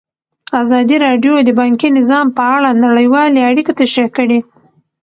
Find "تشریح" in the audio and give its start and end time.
3.81-4.09